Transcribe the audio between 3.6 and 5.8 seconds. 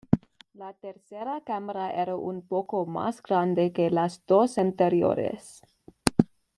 que las dos anteriores.